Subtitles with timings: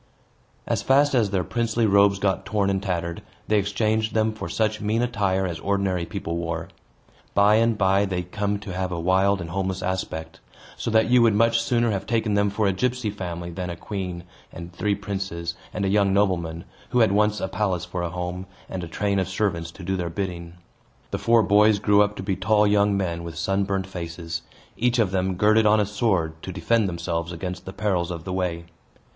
[0.65, 4.81] As fast as their princely robes got torn and tattered, they exchanged them for such
[4.81, 6.69] mean attire as ordinary people wore.
[7.35, 10.39] By and by, they come to have a wild and homeless aspect;
[10.75, 13.75] so that you would much sooner have taken them for a gypsy family than a
[13.75, 18.09] queen and three princes, and a young nobleman, who had once a palace for a
[18.09, 20.53] home, and a train of servants to do their bidding.
[21.11, 24.41] The four boys grew up to be tall young men, with sunburnt faces.
[24.75, 28.33] Each of them girded on a sword, to defend themselves against the perils of the
[28.33, 28.65] way.